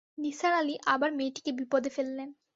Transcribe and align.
নিসার 0.17 0.53
আলি 0.53 0.75
আবার 0.85 1.09
মেয়েটিকে 1.17 1.51
বিপদে 1.59 1.89
ফেললেন। 1.89 2.29